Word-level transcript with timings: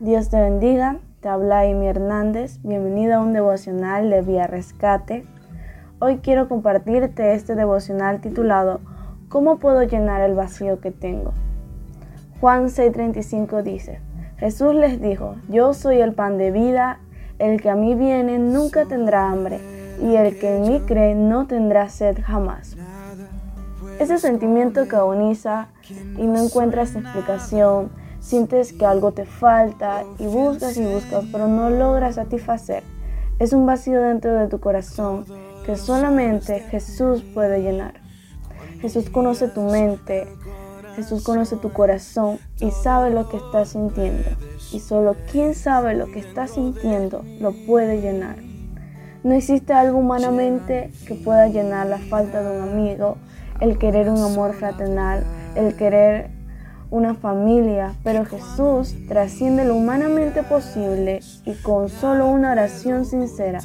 Dios 0.00 0.28
te 0.28 0.40
bendiga, 0.40 0.98
te 1.20 1.28
habla 1.28 1.62
Amy 1.62 1.88
Hernández, 1.88 2.60
bienvenido 2.62 3.16
a 3.16 3.20
un 3.20 3.32
devocional 3.32 4.10
de 4.10 4.22
Vía 4.22 4.46
Rescate. 4.46 5.26
Hoy 5.98 6.18
quiero 6.18 6.48
compartirte 6.48 7.34
este 7.34 7.56
devocional 7.56 8.20
titulado 8.20 8.78
¿Cómo 9.28 9.58
puedo 9.58 9.82
llenar 9.82 10.20
el 10.20 10.36
vacío 10.36 10.80
que 10.80 10.92
tengo? 10.92 11.32
Juan 12.40 12.66
6:35 12.66 13.64
dice, 13.64 13.98
Jesús 14.36 14.72
les 14.72 15.00
dijo, 15.00 15.34
yo 15.48 15.74
soy 15.74 16.00
el 16.00 16.12
pan 16.12 16.38
de 16.38 16.52
vida, 16.52 17.00
el 17.40 17.60
que 17.60 17.68
a 17.68 17.74
mí 17.74 17.96
viene 17.96 18.38
nunca 18.38 18.84
tendrá 18.84 19.28
hambre, 19.28 19.58
y 20.00 20.14
el 20.14 20.38
que 20.38 20.58
en 20.58 20.62
mí 20.62 20.80
cree 20.86 21.16
no 21.16 21.48
tendrá 21.48 21.88
sed 21.88 22.18
jamás. 22.22 22.76
Ese 23.98 24.18
sentimiento 24.18 24.86
que 24.86 24.94
agoniza 24.94 25.70
y 26.16 26.24
no 26.28 26.38
encuentras 26.38 26.94
explicación, 26.94 27.90
sientes 28.28 28.74
que 28.74 28.84
algo 28.84 29.12
te 29.12 29.24
falta 29.24 30.04
y 30.18 30.26
buscas 30.26 30.76
y 30.76 30.84
buscas, 30.84 31.24
pero 31.32 31.48
no 31.48 31.70
logras 31.70 32.16
satisfacer. 32.16 32.82
Es 33.38 33.54
un 33.54 33.64
vacío 33.64 34.02
dentro 34.02 34.34
de 34.34 34.48
tu 34.48 34.60
corazón 34.60 35.24
que 35.64 35.76
solamente 35.76 36.60
Jesús 36.70 37.22
puede 37.32 37.62
llenar. 37.62 37.94
Jesús 38.80 39.08
conoce 39.08 39.48
tu 39.48 39.62
mente, 39.62 40.28
Jesús 40.94 41.24
conoce 41.24 41.56
tu 41.56 41.72
corazón 41.72 42.38
y 42.60 42.70
sabe 42.70 43.10
lo 43.10 43.30
que 43.30 43.38
estás 43.38 43.70
sintiendo. 43.70 44.28
Y 44.72 44.80
solo 44.80 45.16
quien 45.32 45.54
sabe 45.54 45.94
lo 45.94 46.12
que 46.12 46.18
estás 46.18 46.50
sintiendo 46.50 47.24
lo 47.40 47.52
puede 47.66 48.02
llenar. 48.02 48.36
No 49.24 49.32
existe 49.32 49.72
algo 49.72 49.98
humanamente 49.98 50.92
que 51.06 51.14
pueda 51.14 51.48
llenar 51.48 51.86
la 51.86 51.98
falta 51.98 52.42
de 52.42 52.58
un 52.58 52.68
amigo, 52.68 53.16
el 53.60 53.78
querer 53.78 54.10
un 54.10 54.20
amor 54.20 54.52
fraternal, 54.52 55.24
el 55.56 55.74
querer 55.76 56.37
una 56.90 57.14
familia, 57.14 57.94
pero 58.02 58.24
Jesús 58.24 58.94
trasciende 59.08 59.64
lo 59.64 59.76
humanamente 59.76 60.42
posible 60.42 61.20
y 61.44 61.54
con 61.54 61.88
solo 61.88 62.28
una 62.28 62.52
oración 62.52 63.04
sincera 63.04 63.60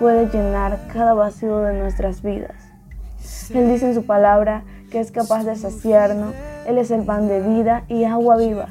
puede 0.00 0.26
llenar 0.26 0.80
cada 0.92 1.14
vacío 1.14 1.58
de 1.58 1.74
nuestras 1.74 2.22
vidas. 2.22 2.56
Él 3.54 3.68
dice 3.68 3.86
en 3.86 3.94
su 3.94 4.04
palabra 4.04 4.64
que 4.90 5.00
es 5.00 5.12
capaz 5.12 5.44
de 5.44 5.56
saciarnos, 5.56 6.34
Él 6.66 6.78
es 6.78 6.90
el 6.90 7.04
pan 7.04 7.28
de 7.28 7.40
vida 7.40 7.84
y 7.88 8.04
agua 8.04 8.36
viva. 8.36 8.68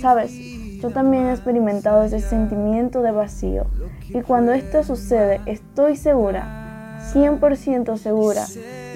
Sabes, 0.00 0.32
yo 0.80 0.90
también 0.90 1.26
he 1.26 1.32
experimentado 1.32 2.02
ese 2.02 2.20
sentimiento 2.20 3.02
de 3.02 3.12
vacío 3.12 3.66
y 4.08 4.20
cuando 4.22 4.52
esto 4.52 4.82
sucede 4.82 5.40
estoy 5.46 5.96
segura, 5.96 6.98
100% 7.14 7.96
segura, 7.96 8.46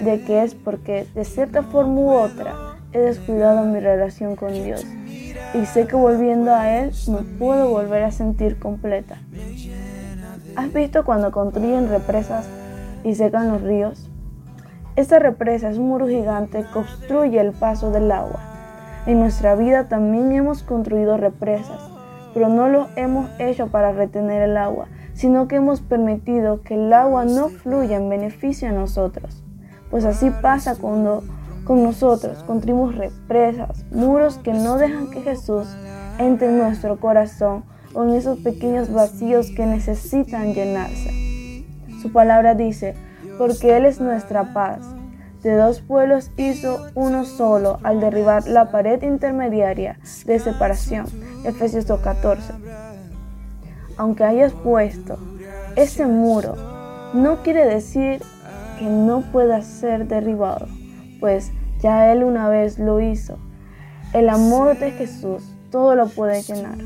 de 0.04 0.22
que 0.22 0.42
es 0.42 0.54
porque 0.54 1.06
de 1.14 1.24
cierta 1.24 1.62
forma 1.62 2.00
u 2.00 2.10
otra 2.10 2.67
he 2.92 2.98
descuidado 2.98 3.64
mi 3.64 3.80
relación 3.80 4.36
con 4.36 4.52
Dios 4.52 4.86
y 5.54 5.66
sé 5.66 5.86
que 5.86 5.96
volviendo 5.96 6.54
a 6.54 6.78
Él 6.78 6.92
me 7.08 7.22
puedo 7.38 7.68
volver 7.70 8.02
a 8.04 8.10
sentir 8.10 8.58
completa. 8.58 9.18
¿Has 10.56 10.72
visto 10.72 11.04
cuando 11.04 11.30
construyen 11.30 11.88
represas 11.88 12.48
y 13.04 13.14
secan 13.14 13.48
los 13.48 13.62
ríos? 13.62 14.10
Esta 14.96 15.18
represa 15.18 15.70
es 15.70 15.78
un 15.78 15.88
muro 15.88 16.08
gigante 16.08 16.64
que 16.72 16.78
obstruye 16.78 17.38
el 17.40 17.52
paso 17.52 17.90
del 17.90 18.10
agua. 18.10 18.40
En 19.06 19.20
nuestra 19.20 19.54
vida 19.54 19.88
también 19.88 20.32
hemos 20.32 20.62
construido 20.62 21.16
represas, 21.16 21.80
pero 22.34 22.48
no 22.48 22.68
lo 22.68 22.88
hemos 22.96 23.30
hecho 23.38 23.68
para 23.68 23.92
retener 23.92 24.42
el 24.42 24.56
agua, 24.56 24.88
sino 25.14 25.46
que 25.46 25.56
hemos 25.56 25.80
permitido 25.80 26.62
que 26.62 26.74
el 26.74 26.92
agua 26.92 27.24
no 27.24 27.48
fluya 27.48 27.96
en 27.96 28.08
beneficio 28.08 28.68
a 28.68 28.72
nosotros. 28.72 29.42
Pues 29.90 30.04
así 30.04 30.30
pasa 30.30 30.76
cuando 30.76 31.22
con 31.68 31.82
nosotros 31.82 32.42
construimos 32.44 32.94
represas, 32.94 33.84
muros 33.90 34.38
que 34.38 34.54
no 34.54 34.78
dejan 34.78 35.10
que 35.10 35.20
Jesús 35.20 35.68
entre 36.18 36.48
en 36.48 36.56
nuestro 36.56 36.98
corazón 36.98 37.62
o 37.92 38.04
en 38.04 38.14
esos 38.14 38.38
pequeños 38.38 38.90
vacíos 38.90 39.50
que 39.54 39.66
necesitan 39.66 40.54
llenarse. 40.54 41.66
Su 42.00 42.10
palabra 42.10 42.54
dice, 42.54 42.94
porque 43.36 43.76
Él 43.76 43.84
es 43.84 44.00
nuestra 44.00 44.54
paz. 44.54 44.78
De 45.42 45.54
dos 45.56 45.82
pueblos 45.82 46.30
hizo 46.38 46.86
uno 46.94 47.26
solo 47.26 47.78
al 47.82 48.00
derribar 48.00 48.48
la 48.48 48.70
pared 48.70 49.02
intermediaria 49.02 49.98
de 50.24 50.38
separación. 50.38 51.04
Efesios 51.44 51.86
2.14. 51.86 52.38
Aunque 53.98 54.24
hayas 54.24 54.54
puesto 54.54 55.18
ese 55.76 56.06
muro, 56.06 56.54
no 57.12 57.42
quiere 57.42 57.66
decir 57.66 58.22
que 58.78 58.86
no 58.86 59.20
pueda 59.20 59.60
ser 59.60 60.08
derribado, 60.08 60.66
pues 61.20 61.52
ya 61.80 62.12
Él 62.12 62.24
una 62.24 62.48
vez 62.48 62.78
lo 62.78 63.00
hizo. 63.00 63.38
El 64.12 64.28
amor 64.28 64.78
de 64.78 64.92
Jesús 64.92 65.42
todo 65.70 65.94
lo 65.94 66.08
puede 66.08 66.42
llenar. 66.42 66.78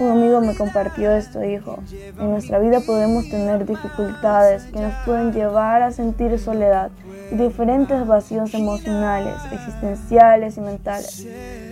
Un 0.00 0.08
amigo 0.08 0.40
me 0.40 0.54
compartió 0.54 1.12
esto, 1.12 1.40
dijo, 1.40 1.78
en 2.18 2.30
nuestra 2.30 2.58
vida 2.58 2.80
podemos 2.80 3.28
tener 3.28 3.66
dificultades 3.66 4.64
que 4.64 4.80
nos 4.80 4.94
pueden 5.04 5.32
llevar 5.32 5.82
a 5.82 5.90
sentir 5.90 6.38
soledad 6.38 6.90
y 7.30 7.36
diferentes 7.36 8.06
vacíos 8.06 8.54
emocionales, 8.54 9.34
existenciales 9.52 10.56
y 10.56 10.60
mentales. 10.60 11.26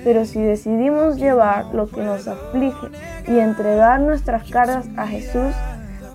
Pero 0.04 0.26
si 0.26 0.40
decidimos 0.40 1.16
llevar 1.16 1.74
lo 1.74 1.88
que 1.88 2.02
nos 2.02 2.28
aflige 2.28 2.88
y 3.26 3.38
entregar 3.38 4.00
nuestras 4.00 4.48
cargas 4.50 4.86
a 4.96 5.06
Jesús, 5.06 5.54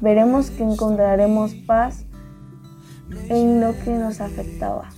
veremos 0.02 0.52
que 0.52 0.64
encontraremos 0.64 1.56
paz 1.66 2.06
en 3.30 3.62
lo 3.62 3.74
que 3.84 3.92
nos 3.92 4.22
afectaba. 4.22 4.90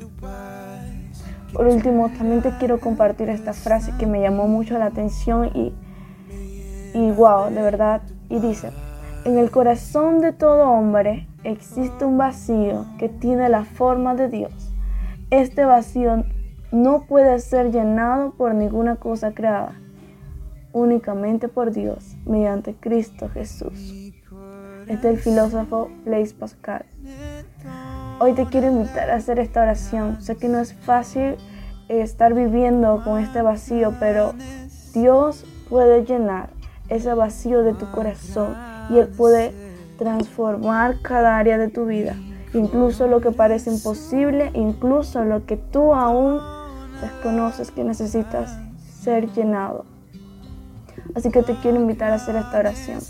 Por 1.56 1.68
último, 1.68 2.10
también 2.10 2.42
te 2.42 2.52
quiero 2.58 2.82
compartir 2.82 3.30
esta 3.30 3.54
frase 3.54 3.94
que 3.98 4.06
me 4.06 4.20
llamó 4.20 4.48
mucho 4.48 4.78
la 4.78 4.88
atención 4.88 5.52
y, 5.56 7.12
wow, 7.12 7.50
de 7.50 7.62
verdad. 7.62 8.02
Y 8.30 8.40
dice, 8.40 8.72
en 9.24 9.38
el 9.38 9.50
corazón 9.52 10.20
de 10.20 10.34
todo 10.34 10.70
hombre 10.70 11.30
existe 11.46 12.04
un 12.04 12.18
vacío 12.18 12.86
que 13.00 13.08
tiene 13.08 13.48
la 13.48 13.64
forma 13.64 14.16
de 14.16 14.28
Dios. 14.28 14.74
Este 15.30 15.64
vacío 15.64 16.26
no 16.74 17.06
puede 17.08 17.40
ser 17.40 17.72
llenado 17.72 18.32
por 18.32 18.54
ninguna 18.54 18.98
cosa 18.98 19.34
creada, 19.34 19.80
únicamente 20.74 21.48
por 21.48 21.72
Dios, 21.72 22.18
mediante 22.26 22.76
Cristo 22.76 23.30
Jesús. 23.30 24.14
Este 24.88 24.94
es 25.10 25.16
el 25.16 25.18
filósofo 25.20 25.90
Blaise 26.04 26.34
Pascal. 26.34 26.86
Hoy 28.18 28.32
te 28.32 28.46
quiero 28.46 28.68
invitar 28.68 29.10
a 29.10 29.16
hacer 29.16 29.40
esta 29.40 29.62
oración. 29.62 30.22
Sé 30.22 30.38
que 30.38 30.48
no 30.48 30.60
es 30.60 30.74
fácil 30.74 31.36
estar 31.90 32.34
viviendo 32.34 33.02
con 33.04 33.20
este 33.20 33.42
vacío, 33.42 33.94
pero 34.00 34.34
Dios 34.94 35.44
puede 35.70 36.06
llenar 36.06 36.50
ese 36.88 37.14
vacío 37.14 37.62
de 37.64 37.74
tu 37.74 37.92
corazón 37.92 38.56
y 38.90 39.00
Él 39.00 39.10
puede 39.10 39.54
transformar 39.98 41.02
cada 41.02 41.38
área 41.38 41.58
de 41.58 41.68
tu 41.68 41.86
vida, 41.88 42.16
incluso 42.54 43.08
lo 43.08 43.20
que 43.20 43.32
parece 43.32 43.70
imposible, 43.70 44.50
incluso 44.54 45.26
lo 45.26 45.46
que 45.46 45.58
tú 45.58 45.94
aún 45.94 46.40
desconoces 47.02 47.72
que 47.72 47.84
necesitas 47.84 48.58
ser 48.98 49.30
llenado. 49.34 49.84
Así 51.16 51.32
que 51.32 51.44
te 51.44 51.56
quiero 51.56 51.82
invitar 51.82 52.12
a 52.12 52.16
hacer 52.16 52.38
esta 52.38 52.60
oración. 52.60 53.02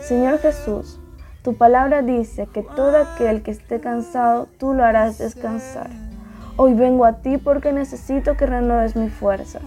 Señor 0.00 0.38
Jesús, 0.38 1.01
tu 1.42 1.56
palabra 1.56 2.02
dice 2.02 2.46
que 2.46 2.62
todo 2.62 2.96
aquel 2.98 3.42
que 3.42 3.50
esté 3.50 3.80
cansado, 3.80 4.48
tú 4.58 4.74
lo 4.74 4.84
harás 4.84 5.18
descansar. 5.18 5.90
Hoy 6.56 6.74
vengo 6.74 7.04
a 7.04 7.14
ti 7.22 7.36
porque 7.36 7.72
necesito 7.72 8.36
que 8.36 8.46
renueves 8.46 8.94
mis 8.94 9.12
fuerzas. 9.12 9.62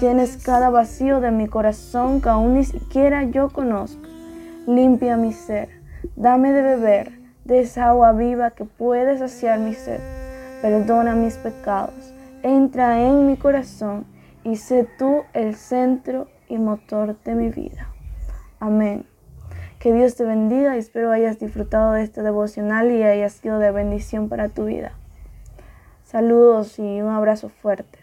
Llenes 0.00 0.42
cada 0.42 0.70
vacío 0.70 1.20
de 1.20 1.30
mi 1.30 1.48
corazón 1.48 2.20
que 2.20 2.30
aún 2.30 2.54
ni 2.54 2.64
siquiera 2.64 3.24
yo 3.24 3.50
conozco. 3.50 4.02
Limpia 4.66 5.16
mi 5.16 5.32
ser. 5.32 5.68
Dame 6.16 6.52
de 6.52 6.62
beber 6.62 7.12
de 7.44 7.60
esa 7.60 7.90
agua 7.90 8.12
viva 8.12 8.52
que 8.52 8.64
puede 8.64 9.18
saciar 9.18 9.58
mi 9.58 9.74
sed. 9.74 10.00
Perdona 10.62 11.14
mis 11.14 11.36
pecados. 11.36 12.14
Entra 12.42 13.00
en 13.02 13.26
mi 13.26 13.36
corazón 13.36 14.06
y 14.44 14.56
sé 14.56 14.88
tú 14.98 15.24
el 15.34 15.56
centro 15.56 16.28
y 16.48 16.56
motor 16.56 17.16
de 17.22 17.34
mi 17.34 17.50
vida. 17.50 17.88
Amén. 18.60 19.11
Que 19.82 19.92
Dios 19.92 20.14
te 20.14 20.22
bendiga 20.22 20.76
y 20.76 20.78
espero 20.78 21.10
hayas 21.10 21.40
disfrutado 21.40 21.90
de 21.94 22.04
este 22.04 22.22
devocional 22.22 22.92
y 22.92 23.02
haya 23.02 23.28
sido 23.28 23.58
de 23.58 23.72
bendición 23.72 24.28
para 24.28 24.48
tu 24.48 24.66
vida. 24.66 24.92
Saludos 26.04 26.78
y 26.78 27.02
un 27.02 27.08
abrazo 27.08 27.48
fuerte. 27.48 27.98